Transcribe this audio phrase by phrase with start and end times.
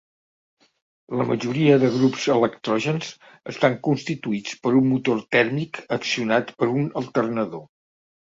[1.17, 3.09] La majoria de grups electrògens
[3.53, 7.63] estan constituïts per un motor tèrmic accionat per un alternador.